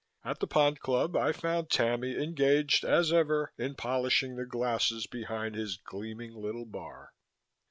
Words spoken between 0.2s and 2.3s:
At the Pond Club I found Tammy